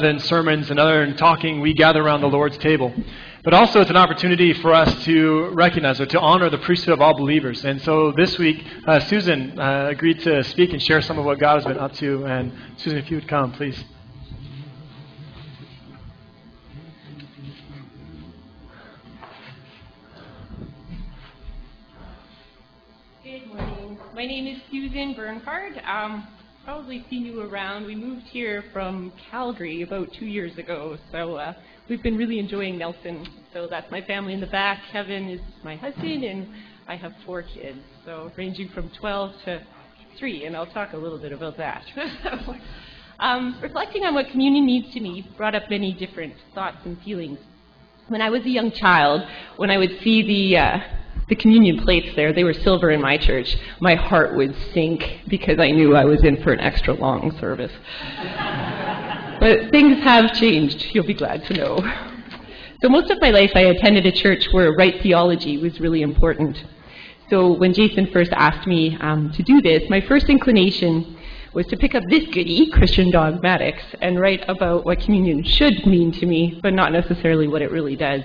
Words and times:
than 0.00 0.18
sermons 0.18 0.70
and 0.70 0.78
other 0.78 1.04
than 1.04 1.16
talking, 1.16 1.60
we 1.60 1.74
gather 1.74 2.02
around 2.02 2.20
the 2.20 2.28
Lord's 2.28 2.58
table. 2.58 2.92
But 3.42 3.52
also, 3.52 3.80
it's 3.80 3.90
an 3.90 3.96
opportunity 3.96 4.54
for 4.54 4.72
us 4.72 5.04
to 5.04 5.50
recognize 5.50 6.00
or 6.00 6.06
to 6.06 6.20
honor 6.20 6.48
the 6.48 6.58
priesthood 6.58 6.94
of 6.94 7.00
all 7.00 7.14
believers. 7.14 7.64
And 7.64 7.80
so 7.82 8.12
this 8.16 8.38
week, 8.38 8.64
uh, 8.86 9.00
Susan 9.00 9.58
uh, 9.58 9.88
agreed 9.90 10.20
to 10.20 10.42
speak 10.44 10.72
and 10.72 10.82
share 10.82 11.02
some 11.02 11.18
of 11.18 11.24
what 11.24 11.38
God 11.38 11.56
has 11.56 11.64
been 11.64 11.78
up 11.78 11.92
to. 11.94 12.24
And 12.24 12.52
Susan, 12.76 12.98
if 12.98 13.10
you 13.10 13.18
would 13.18 13.28
come, 13.28 13.52
please. 13.52 13.84
Good 23.22 23.46
morning. 23.46 23.98
My 24.14 24.26
name 24.26 24.46
is 24.46 24.62
Susan 24.70 25.12
Bernhardt. 25.12 25.76
Um, 25.86 26.26
probably 26.64 27.04
seen 27.10 27.26
you 27.26 27.42
around. 27.42 27.84
We 27.84 27.94
moved 27.94 28.24
here 28.26 28.64
from 28.72 29.12
Calgary 29.30 29.82
about 29.82 30.08
two 30.18 30.24
years 30.24 30.56
ago, 30.56 30.96
so 31.12 31.34
uh, 31.34 31.52
we've 31.88 32.02
been 32.02 32.16
really 32.16 32.38
enjoying 32.38 32.78
Nelson. 32.78 33.26
So 33.52 33.66
that's 33.68 33.90
my 33.90 34.00
family 34.00 34.32
in 34.32 34.40
the 34.40 34.46
back. 34.46 34.80
Kevin 34.90 35.28
is 35.28 35.40
my 35.62 35.76
husband, 35.76 36.24
and 36.24 36.48
I 36.88 36.96
have 36.96 37.12
four 37.26 37.42
kids, 37.42 37.78
so 38.06 38.32
ranging 38.36 38.70
from 38.70 38.90
12 38.98 39.32
to 39.44 39.62
3, 40.18 40.46
and 40.46 40.56
I'll 40.56 40.66
talk 40.66 40.94
a 40.94 40.96
little 40.96 41.18
bit 41.18 41.32
about 41.32 41.58
that. 41.58 41.84
um, 43.18 43.58
reflecting 43.62 44.04
on 44.04 44.14
what 44.14 44.28
communion 44.30 44.64
means 44.64 44.92
to 44.94 45.00
me 45.00 45.28
brought 45.36 45.54
up 45.54 45.64
many 45.68 45.92
different 45.92 46.34
thoughts 46.54 46.78
and 46.86 46.98
feelings. 47.02 47.38
When 48.08 48.20
I 48.20 48.28
was 48.28 48.44
a 48.44 48.50
young 48.50 48.70
child, 48.70 49.26
when 49.56 49.70
I 49.70 49.78
would 49.78 49.98
see 50.02 50.22
the 50.22 50.58
uh, 50.58 50.78
the 51.30 51.34
communion 51.34 51.82
plates 51.82 52.14
there, 52.14 52.34
they 52.34 52.44
were 52.44 52.52
silver 52.52 52.90
in 52.90 53.00
my 53.00 53.16
church, 53.16 53.56
my 53.80 53.94
heart 53.94 54.36
would 54.36 54.54
sink 54.74 55.20
because 55.26 55.58
I 55.58 55.70
knew 55.70 55.96
I 55.96 56.04
was 56.04 56.22
in 56.22 56.42
for 56.42 56.52
an 56.52 56.60
extra 56.60 56.92
long 56.92 57.34
service. 57.40 57.72
but 59.40 59.70
things 59.70 60.02
have 60.04 60.34
changed, 60.34 60.94
you'll 60.94 61.06
be 61.06 61.14
glad 61.14 61.46
to 61.46 61.54
know. 61.54 61.78
So 62.82 62.90
most 62.90 63.10
of 63.10 63.22
my 63.22 63.30
life 63.30 63.52
I 63.54 63.60
attended 63.60 64.04
a 64.04 64.12
church 64.12 64.48
where 64.52 64.72
right 64.72 65.00
theology 65.02 65.56
was 65.56 65.80
really 65.80 66.02
important. 66.02 66.62
So 67.30 67.54
when 67.54 67.72
Jason 67.72 68.12
first 68.12 68.32
asked 68.32 68.66
me 68.66 68.98
um, 69.00 69.32
to 69.32 69.42
do 69.42 69.62
this, 69.62 69.88
my 69.88 70.02
first 70.02 70.28
inclination 70.28 71.16
was 71.54 71.66
to 71.66 71.76
pick 71.76 71.94
up 71.94 72.02
this 72.10 72.26
goody, 72.26 72.70
Christian 72.70 73.10
Dogmatics, 73.10 73.84
and 74.00 74.20
write 74.20 74.44
about 74.48 74.84
what 74.84 75.00
communion 75.00 75.44
should 75.44 75.86
mean 75.86 76.12
to 76.12 76.26
me, 76.26 76.58
but 76.62 76.74
not 76.74 76.92
necessarily 76.92 77.48
what 77.48 77.62
it 77.62 77.70
really 77.70 77.96
does 77.96 78.22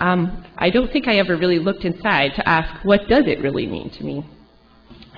um, 0.00 0.44
I 0.58 0.70
don't 0.70 0.92
think 0.92 1.08
I 1.08 1.16
ever 1.16 1.36
really 1.36 1.58
looked 1.58 1.84
inside 1.84 2.34
to 2.34 2.48
ask, 2.48 2.84
what 2.84 3.08
does 3.08 3.26
it 3.26 3.40
really 3.40 3.66
mean 3.66 3.90
to 3.90 4.04
me? 4.04 4.24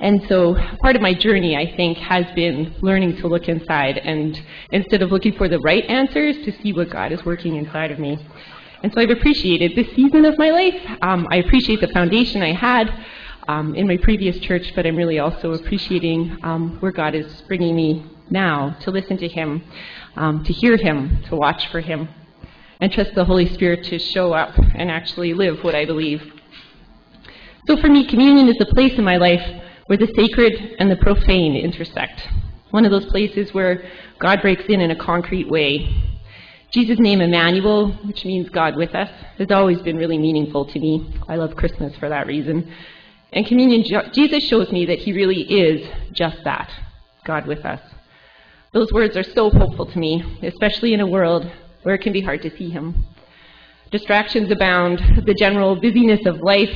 And 0.00 0.22
so 0.28 0.55
part 0.81 0.94
of 0.94 1.03
my 1.03 1.12
journey, 1.12 1.56
I 1.56 1.75
think, 1.75 1.98
has 1.98 2.25
been 2.36 2.75
learning 2.81 3.16
to 3.16 3.27
look 3.27 3.48
inside 3.48 3.98
and 3.98 4.41
instead 4.70 5.03
of 5.03 5.11
looking 5.11 5.33
for 5.33 5.48
the 5.48 5.59
right 5.61 5.84
answers, 5.86 6.36
to 6.44 6.53
see 6.62 6.72
what 6.72 6.91
God 6.91 7.11
is 7.11 7.25
working 7.25 7.56
inside 7.56 7.91
of 7.91 7.98
me. 7.98 8.16
And 8.84 8.92
so 8.92 9.00
I've 9.00 9.11
appreciated 9.11 9.75
this 9.75 9.92
season 9.97 10.25
of 10.25 10.39
my 10.39 10.50
life. 10.50 10.81
Um, 11.03 11.27
I 11.33 11.36
appreciate 11.36 11.81
the 11.81 11.89
foundation 11.89 12.42
I 12.42 12.53
had 12.53 12.94
um, 13.49 13.75
in 13.75 13.87
my 13.87 13.97
previous 13.97 14.39
church, 14.39 14.73
but 14.77 14.87
I'm 14.87 14.95
really 14.95 15.19
also 15.19 15.55
appreciating 15.55 16.37
um, 16.43 16.77
where 16.81 16.93
God 16.93 17.15
is 17.15 17.43
bringing 17.49 17.75
me 17.75 18.05
now 18.31 18.77
to 18.81 18.91
listen 18.91 19.17
to 19.17 19.29
Him, 19.29 19.65
um, 20.17 20.45
to 20.45 20.53
hear 20.53 20.77
Him, 20.77 21.23
to 21.29 21.35
watch 21.35 21.69
for 21.69 21.81
Him 21.81 22.09
and 22.81 22.93
trust 22.93 23.15
the 23.15 23.25
Holy 23.25 23.53
Spirit 23.55 23.85
to 23.85 23.99
show 23.99 24.33
up 24.33 24.57
and 24.75 24.91
actually 24.91 25.33
live 25.35 25.65
what 25.65 25.75
I 25.75 25.87
believe. 25.87 26.23
So 27.67 27.77
for 27.79 27.89
me, 27.89 28.07
communion 28.07 28.49
is 28.49 28.57
a 28.61 28.67
place 28.67 28.93
in 28.99 29.05
my 29.05 29.17
life 29.17 29.43
where 29.87 29.99
the 29.99 30.12
sacred 30.15 30.77
and 30.79 30.91
the 30.91 30.97
profane 30.97 31.57
intersect. 31.57 32.29
One 32.71 32.85
of 32.85 32.91
those 32.91 33.07
places 33.07 33.53
where 33.55 33.91
God 34.19 34.43
breaks 34.43 34.65
in 34.69 34.81
in 34.81 34.91
a 34.91 34.97
concrete 34.97 35.49
way. 35.49 35.89
Jesus' 36.71 36.99
name, 36.99 37.23
Emmanuel, 37.23 37.93
which 38.05 38.27
means 38.27 38.51
God 38.51 38.77
with 38.77 38.95
us, 38.95 39.11
has 39.39 39.51
always 39.51 39.81
been 39.81 39.97
really 39.97 40.19
meaningful 40.19 40.67
to 40.67 40.79
me. 40.79 41.15
I 41.27 41.37
love 41.37 41.57
Christmas 41.57 41.97
for 41.97 42.11
that 42.11 42.27
reason. 42.27 42.71
And 43.33 43.47
communion, 43.47 43.84
Jesus 44.12 44.44
shows 44.44 44.72
me 44.72 44.87
that 44.87 44.99
he 44.99 45.12
really 45.12 45.43
is 45.43 45.87
just 46.12 46.43
that, 46.44 46.72
God 47.25 47.47
with 47.47 47.65
us. 47.65 47.81
Those 48.72 48.93
words 48.93 49.16
are 49.16 49.22
so 49.22 49.50
hopeful 49.50 49.87
to 49.87 49.99
me, 49.99 50.39
especially 50.43 50.94
in 50.94 51.00
a 51.00 51.06
world 51.06 51.50
where 51.83 51.94
it 51.94 51.99
can 51.99 52.12
be 52.12 52.21
hard 52.21 52.43
to 52.43 52.56
see 52.56 52.71
him. 52.71 53.05
Distractions 53.91 54.50
abound, 54.50 55.25
the 55.25 55.34
general 55.34 55.77
busyness 55.81 56.21
of 56.27 56.41
life, 56.41 56.75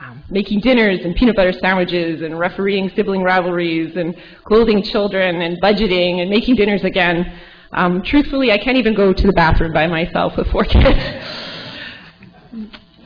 um, 0.00 0.22
making 0.30 0.60
dinners 0.60 1.00
and 1.04 1.14
peanut 1.14 1.36
butter 1.36 1.52
sandwiches 1.52 2.22
and 2.22 2.38
refereeing 2.38 2.90
sibling 2.90 3.22
rivalries 3.22 3.96
and 3.96 4.14
clothing 4.44 4.82
children 4.82 5.42
and 5.42 5.60
budgeting 5.62 6.20
and 6.20 6.30
making 6.30 6.54
dinners 6.56 6.84
again. 6.84 7.38
Um, 7.72 8.02
truthfully, 8.02 8.52
I 8.52 8.58
can't 8.58 8.76
even 8.76 8.94
go 8.94 9.12
to 9.12 9.26
the 9.26 9.32
bathroom 9.32 9.72
by 9.72 9.86
myself 9.86 10.36
with 10.36 10.48
four 10.48 10.64
kids. 10.64 11.02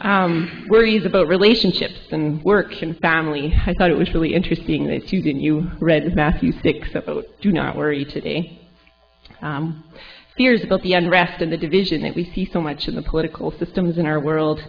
Um, 0.00 0.66
worries 0.68 1.04
about 1.04 1.28
relationships 1.28 2.00
and 2.10 2.42
work 2.42 2.82
and 2.82 2.98
family. 3.00 3.54
I 3.66 3.74
thought 3.74 3.90
it 3.90 3.98
was 3.98 4.12
really 4.14 4.34
interesting 4.34 4.86
that 4.86 5.08
Susan, 5.08 5.40
you 5.40 5.70
read 5.78 6.14
Matthew 6.14 6.52
6 6.62 6.94
about 6.94 7.26
do 7.40 7.52
not 7.52 7.76
worry 7.76 8.04
today. 8.04 8.60
Um, 9.42 9.84
fears 10.36 10.64
about 10.64 10.82
the 10.82 10.94
unrest 10.94 11.42
and 11.42 11.52
the 11.52 11.56
division 11.56 12.02
that 12.02 12.14
we 12.14 12.24
see 12.32 12.48
so 12.50 12.60
much 12.60 12.88
in 12.88 12.94
the 12.94 13.02
political 13.02 13.50
systems 13.58 13.98
in 13.98 14.06
our 14.06 14.20
world. 14.20 14.64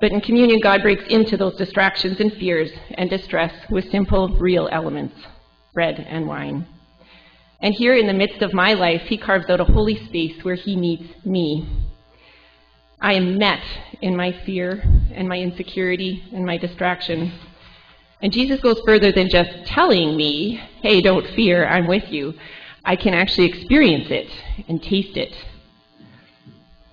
But 0.00 0.12
in 0.12 0.20
communion, 0.22 0.60
God 0.60 0.82
breaks 0.82 1.04
into 1.08 1.36
those 1.36 1.56
distractions 1.56 2.18
and 2.18 2.32
fears 2.32 2.70
and 2.92 3.10
distress 3.10 3.52
with 3.70 3.90
simple, 3.90 4.28
real 4.38 4.68
elements 4.72 5.16
bread 5.74 6.06
and 6.08 6.26
wine. 6.26 6.66
And 7.60 7.74
here 7.74 7.96
in 7.96 8.06
the 8.06 8.12
midst 8.12 8.42
of 8.42 8.54
my 8.54 8.74
life, 8.74 9.02
He 9.02 9.18
carves 9.18 9.50
out 9.50 9.60
a 9.60 9.64
holy 9.64 9.96
space 10.06 10.42
where 10.44 10.54
He 10.54 10.76
meets 10.76 11.26
me. 11.26 11.83
I 13.04 13.12
am 13.12 13.36
met 13.36 13.60
in 14.00 14.16
my 14.16 14.32
fear 14.46 14.82
and 15.12 15.28
my 15.28 15.36
insecurity 15.36 16.24
and 16.32 16.42
my 16.46 16.56
distraction. 16.56 17.32
And 18.22 18.32
Jesus 18.32 18.62
goes 18.62 18.80
further 18.86 19.12
than 19.12 19.28
just 19.28 19.66
telling 19.66 20.16
me, 20.16 20.54
hey, 20.80 21.02
don't 21.02 21.26
fear, 21.36 21.66
I'm 21.66 21.86
with 21.86 22.10
you. 22.10 22.32
I 22.82 22.96
can 22.96 23.12
actually 23.12 23.44
experience 23.44 24.06
it 24.08 24.30
and 24.68 24.82
taste 24.82 25.18
it. 25.18 25.34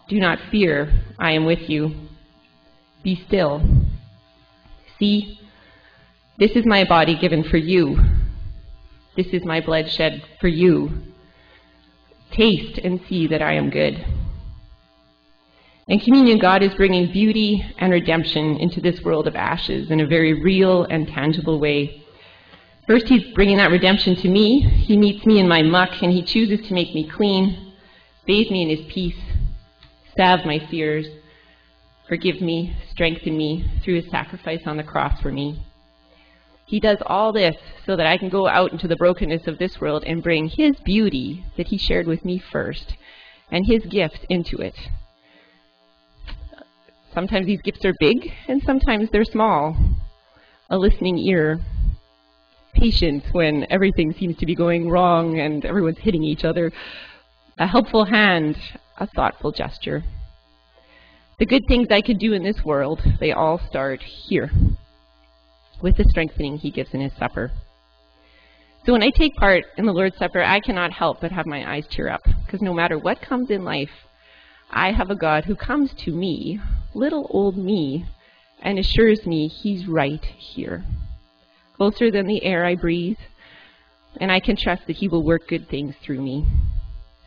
Do 0.10 0.20
not 0.20 0.38
fear, 0.52 0.92
I 1.18 1.32
am 1.32 1.46
with 1.46 1.70
you. 1.70 1.96
Be 3.04 3.16
still. 3.16 3.62
See, 5.00 5.40
this 6.38 6.52
is 6.58 6.66
my 6.66 6.84
body 6.84 7.16
given 7.18 7.46
for 7.46 7.56
you. 7.56 7.98
This 9.16 9.28
is 9.28 9.46
my 9.46 9.62
blood 9.62 9.90
shed 9.90 10.22
for 10.42 10.50
you. 10.50 10.92
Taste 12.32 12.80
and 12.80 13.00
see 13.08 13.28
that 13.28 13.42
I 13.42 13.54
am 13.54 13.70
good. 13.70 14.06
In 15.92 16.00
communion, 16.00 16.38
God 16.38 16.64
is 16.64 16.74
bringing 16.76 17.12
beauty 17.12 17.66
and 17.78 17.92
redemption 17.92 18.56
into 18.60 18.80
this 18.80 19.02
world 19.02 19.28
of 19.28 19.36
ashes 19.36 19.92
in 19.92 20.00
a 20.00 20.08
very 20.08 20.42
real 20.42 20.86
and 20.86 21.06
tangible 21.06 21.60
way. 21.60 22.06
First, 22.88 23.10
he's 23.10 23.34
bringing 23.34 23.58
that 23.58 23.72
redemption 23.72 24.16
to 24.16 24.30
me. 24.30 24.62
He 24.62 24.96
meets 24.96 25.26
me 25.26 25.38
in 25.38 25.50
my 25.50 25.62
muck, 25.62 26.02
and 26.02 26.14
he 26.14 26.24
chooses 26.24 26.66
to 26.66 26.74
make 26.74 26.96
me 26.96 27.10
clean, 27.10 27.74
bathe 28.26 28.50
me 28.50 28.62
in 28.62 28.70
his 28.70 28.90
peace, 28.90 29.20
salve 30.16 30.46
my 30.46 30.60
fears, 30.60 31.08
forgive 32.08 32.40
me, 32.40 32.74
strengthen 32.90 33.36
me 33.36 33.70
through 33.84 33.96
his 33.96 34.10
sacrifice 34.10 34.62
on 34.66 34.78
the 34.78 34.84
cross 34.84 35.20
for 35.20 35.30
me. 35.30 35.62
He 36.66 36.80
does 36.80 37.00
all 37.06 37.34
this 37.34 37.58
so 37.86 37.98
that 37.98 38.08
I 38.08 38.18
can 38.18 38.30
go 38.30 38.48
out 38.48 38.72
into 38.72 38.88
the 38.88 38.96
brokenness 38.96 39.46
of 39.46 39.58
this 39.58 39.82
world 39.82 40.06
and 40.08 40.24
bring 40.24 40.48
his 40.48 40.78
beauty 40.86 41.44
that 41.58 41.68
he 41.68 41.78
shared 41.78 42.08
with 42.08 42.24
me 42.24 42.40
first 42.40 42.96
and 43.52 43.66
his 43.66 43.84
gift 43.88 44.26
into 44.30 44.56
it. 44.56 44.78
Sometimes 47.14 47.46
these 47.46 47.62
gifts 47.62 47.84
are 47.86 47.94
big 48.00 48.32
and 48.48 48.62
sometimes 48.64 49.10
they're 49.12 49.26
small. 49.26 49.76
A 50.70 50.78
listening 50.78 51.18
ear, 51.18 51.60
patience 52.74 53.26
when 53.34 53.68
everything 53.70 54.14
seems 54.14 54.38
to 54.38 54.46
be 54.46 54.56
going 54.56 54.90
wrong 54.90 55.40
and 55.40 55.66
everyone's 55.66 56.00
hitting 56.00 56.24
each 56.24 56.46
other, 56.46 56.72
a 57.60 57.68
helpful 57.68 58.06
hand, 58.06 58.58
a 58.98 59.08
thoughtful 59.08 59.52
gesture. 59.52 60.04
The 61.40 61.46
good 61.46 61.64
things 61.68 61.88
I 61.90 62.02
could 62.02 62.20
do 62.20 62.34
in 62.34 62.44
this 62.44 62.64
world, 62.64 63.02
they 63.20 63.32
all 63.32 63.60
start 63.68 64.02
here, 64.02 64.50
with 65.82 65.98
the 65.98 66.06
strengthening 66.06 66.58
he 66.58 66.72
gives 66.72 66.94
in 66.94 67.02
his 67.02 67.14
supper. 67.18 67.52
So 68.86 68.94
when 68.94 69.04
I 69.04 69.10
take 69.10 69.36
part 69.36 69.66
in 69.78 69.86
the 69.86 69.92
Lord's 69.92 70.18
Supper, 70.18 70.42
I 70.42 70.60
cannot 70.60 70.92
help 70.92 71.22
but 71.22 71.32
have 71.32 71.46
my 71.46 71.72
eyes 71.72 71.86
tear 71.90 72.10
up, 72.10 72.22
because 72.46 72.62
no 72.62 72.74
matter 72.74 72.98
what 72.98 73.22
comes 73.22 73.52
in 73.52 73.64
life, 73.64 73.90
I 74.72 74.92
have 74.92 75.12
a 75.12 75.16
God 75.16 75.46
who 75.46 75.56
comes 75.56 75.94
to 76.06 76.12
me, 76.12 76.60
little 76.94 77.28
old 77.30 77.58
me, 77.58 78.06
and 78.62 78.80
assures 78.80 79.26
me 79.26 79.48
he's 79.48 79.88
right 79.88 80.24
here 80.24 80.84
closer 81.82 82.12
than 82.12 82.28
the 82.28 82.44
air 82.44 82.64
I 82.64 82.76
breathe, 82.76 83.18
and 84.18 84.32
I 84.32 84.40
can 84.40 84.56
trust 84.56 84.86
that 84.86 84.98
He 84.98 85.08
will 85.08 85.24
work 85.24 85.48
good 85.48 85.68
things 85.68 85.96
through 86.04 86.22
me. 86.22 86.46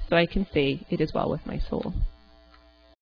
So 0.08 0.14
I 0.14 0.26
can 0.26 0.46
say, 0.54 0.86
It 0.90 1.00
is 1.00 1.12
well 1.12 1.28
with 1.28 1.44
my 1.44 1.58
soul. 1.58 1.92